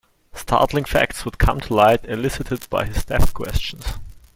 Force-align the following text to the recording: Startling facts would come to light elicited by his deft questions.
Startling 0.33 0.85
facts 0.85 1.25
would 1.25 1.37
come 1.37 1.61
to 1.61 1.75
light 1.75 2.03
elicited 2.05 2.67
by 2.71 2.85
his 2.85 3.05
deft 3.05 3.35
questions. 3.35 3.85